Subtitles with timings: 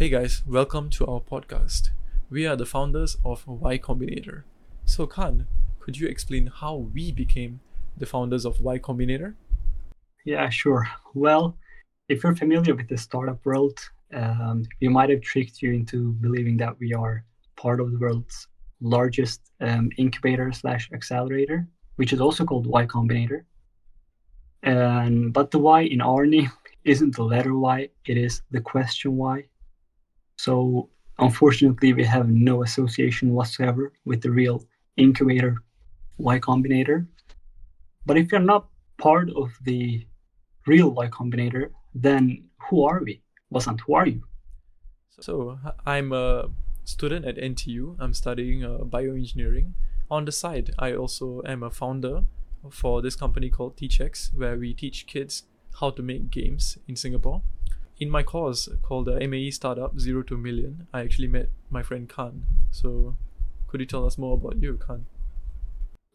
[0.00, 1.90] Hey guys, welcome to our podcast.
[2.30, 4.44] We are the founders of Y Combinator.
[4.86, 5.44] So, Kaan,
[5.78, 7.60] could you explain how we became
[7.98, 9.34] the founders of Y Combinator?
[10.24, 10.88] Yeah, sure.
[11.12, 11.58] Well,
[12.08, 13.78] if you're familiar with the startup world,
[14.14, 17.22] um, you might have tricked you into believing that we are
[17.56, 18.48] part of the world's
[18.80, 23.42] largest um, incubator slash accelerator, which is also called Y Combinator.
[24.62, 26.50] And but the Y in our name
[26.84, 29.44] isn't the letter Y; it is the question why.
[30.44, 30.88] So
[31.18, 34.64] unfortunately, we have no association whatsoever with the real
[34.96, 35.56] incubator
[36.16, 37.06] Y Combinator.
[38.06, 40.06] But if you're not part of the
[40.66, 43.20] real Y Combinator, then who are we?
[43.52, 44.22] Vasant, who are you?
[45.20, 46.48] So I'm a
[46.84, 47.96] student at NTU.
[48.00, 49.74] I'm studying uh, bioengineering.
[50.10, 52.24] On the side, I also am a founder
[52.70, 55.42] for this company called Teachex, where we teach kids
[55.80, 57.42] how to make games in Singapore
[58.00, 62.08] in my course called the MAE Startup Zero to Million, I actually met my friend
[62.08, 62.42] Kaan.
[62.70, 63.14] So,
[63.68, 65.02] could you tell us more about you, Kaan?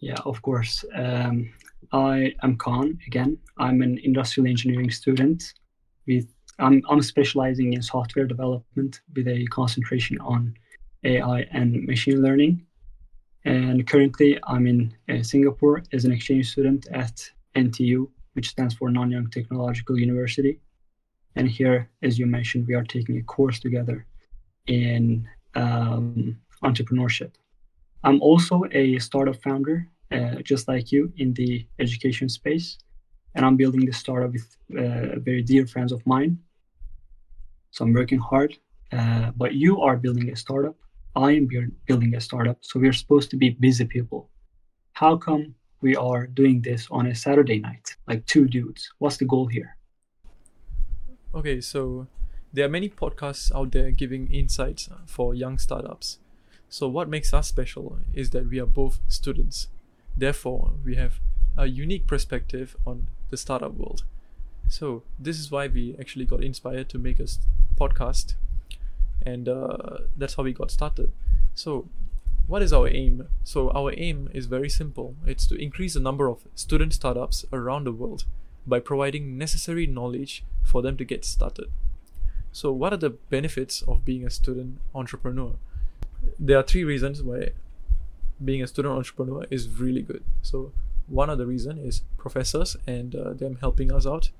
[0.00, 0.84] Yeah, of course.
[0.94, 1.52] Um,
[1.92, 3.38] I am Kaan again.
[3.58, 5.52] I'm an industrial engineering student.
[6.06, 6.26] With
[6.58, 10.54] I'm I'm specializing in software development with a concentration on
[11.04, 12.66] AI and machine learning.
[13.44, 18.88] And currently, I'm in uh, Singapore as an exchange student at NTU, which stands for
[18.88, 20.60] Nanyang Technological University.
[21.36, 24.06] And here, as you mentioned, we are taking a course together
[24.66, 27.32] in um, entrepreneurship.
[28.04, 32.78] I'm also a startup founder, uh, just like you, in the education space.
[33.34, 36.38] And I'm building this startup with uh, very dear friends of mine.
[37.72, 38.56] So I'm working hard.
[38.92, 40.76] Uh, but you are building a startup.
[41.16, 41.48] I am
[41.86, 42.58] building a startup.
[42.60, 44.30] So we're supposed to be busy people.
[44.92, 48.88] How come we are doing this on a Saturday night, like two dudes?
[48.98, 49.76] What's the goal here?
[51.34, 52.06] Okay, so
[52.52, 56.18] there are many podcasts out there giving insights for young startups.
[56.68, 59.66] So, what makes us special is that we are both students.
[60.16, 61.18] Therefore, we have
[61.56, 64.04] a unique perspective on the startup world.
[64.68, 67.26] So, this is why we actually got inspired to make a
[67.76, 68.34] podcast,
[69.20, 71.10] and uh, that's how we got started.
[71.56, 71.88] So,
[72.46, 73.26] what is our aim?
[73.42, 77.84] So, our aim is very simple it's to increase the number of student startups around
[77.84, 78.24] the world
[78.66, 81.70] by providing necessary knowledge for them to get started.
[82.52, 85.56] So, what are the benefits of being a student entrepreneur?
[86.38, 87.50] There are three reasons why
[88.42, 90.24] being a student entrepreneur is really good.
[90.42, 90.72] So,
[91.06, 94.30] one of the reason is professors and uh, them helping us out.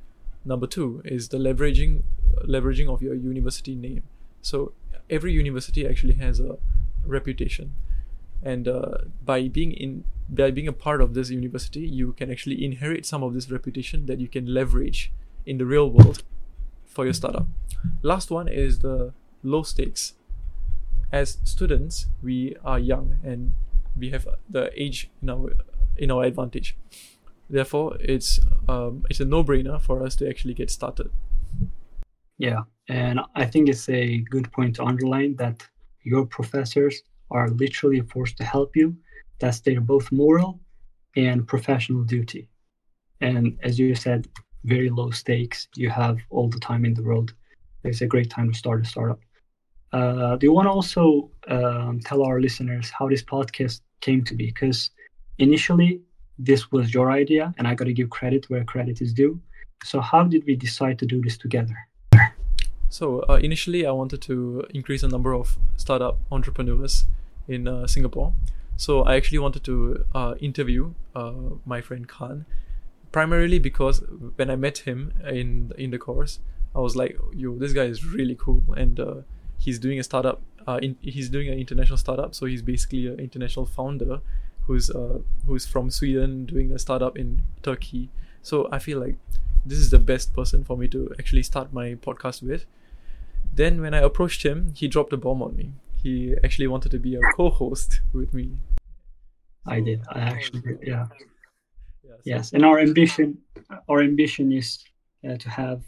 [0.45, 2.03] Number two is the leveraging
[2.47, 4.03] leveraging of your university name.
[4.43, 4.73] So
[5.09, 6.59] every university actually has a
[7.07, 7.75] reputation,
[8.45, 12.65] and uh, by being in by being a part of this university, you can actually
[12.65, 15.11] inherit some of this reputation that you can leverage
[15.45, 16.23] in the real world
[16.87, 17.47] for your startup.
[18.03, 19.13] Last one is the
[19.43, 20.15] low stakes.
[21.13, 23.53] As students, we are young and
[23.99, 25.53] we have the age in our
[25.97, 26.77] in our advantage.
[27.49, 31.11] Therefore, it's um, it's a no-brainer for us to actually get started.
[32.39, 35.67] Yeah, and I think it's a good point to underline that
[36.03, 37.03] your professors
[37.35, 38.97] are literally forced to help you
[39.39, 40.61] that's their both moral
[41.17, 42.49] and professional duty.
[43.21, 44.27] And as you said,
[44.65, 45.69] very low stakes.
[45.77, 47.35] You have all the time in the world.
[47.85, 49.21] It's a great time to start a startup.
[49.93, 54.35] Uh, do you want to also um, tell our listeners how this podcast came to
[54.35, 54.47] be?
[54.47, 54.91] Because
[55.39, 56.01] initially,
[56.39, 59.41] this was your idea, and I got to give credit where credit is due.
[59.85, 61.77] So, how did we decide to do this together?
[62.89, 67.05] So, uh, initially, I wanted to increase the number of startup entrepreneurs
[67.49, 68.33] in uh, Singapore.
[68.77, 71.33] So I actually wanted to uh, interview uh,
[71.65, 72.45] my friend Kaan,
[73.13, 74.03] primarily because
[74.37, 76.41] when I met him in in the course,
[76.75, 79.15] I was like, "Yo, this guy is really cool," and uh,
[79.59, 80.43] he's doing a startup.
[80.67, 84.21] Uh, in, he's doing an international startup, so he's basically an international founder
[84.67, 84.91] who's
[85.47, 88.09] who's from Sweden doing a startup in Turkey.
[88.43, 89.17] So I feel like
[89.65, 92.65] this is the best person for me to actually start my podcast with.
[93.55, 95.73] Then when I approached him, he dropped a bomb on me
[96.05, 98.53] he actually wanted to be a co-host with me.
[99.67, 100.03] I did.
[100.11, 100.79] I actually did.
[100.83, 101.07] Yeah.
[102.05, 103.39] yeah so yes, and our ambition,
[103.89, 104.85] our ambition is
[105.27, 105.83] uh, to have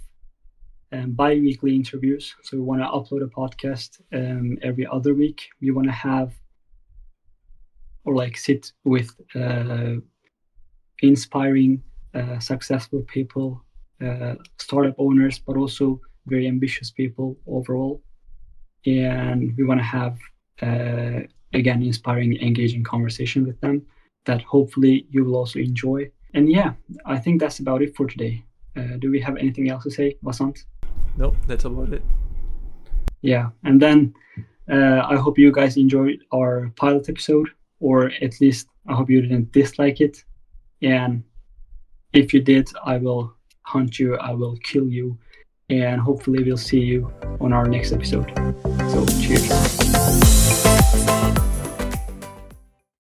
[0.93, 2.35] um, bi-weekly interviews.
[2.43, 5.49] So we want to upload a podcast um, every other week.
[5.61, 6.33] We want to have
[8.07, 9.97] or like sit with uh,
[11.03, 11.83] inspiring,
[12.15, 13.63] uh, successful people,
[14.03, 18.01] uh, startup owners, but also very ambitious people overall
[18.87, 20.19] and we want to have
[20.63, 21.21] uh,
[21.53, 23.85] again inspiring engaging conversation with them
[24.25, 26.11] that hopefully you will also enjoy.
[26.35, 26.73] And yeah
[27.05, 28.45] i think that's about it for today.
[28.77, 30.65] Uh, do we have anything else to say vasant?
[31.17, 32.03] No that's about it.
[33.23, 34.15] Yeah and then
[34.71, 37.49] uh, i hope you guys enjoyed our pilot episode
[37.81, 40.25] or at least i hope you didn't dislike it.
[40.83, 41.25] And
[42.13, 45.19] if you did i will hunt you i will kill you
[45.69, 48.33] and hopefully we'll see you on our next episode.
[48.91, 49.47] So, cheers.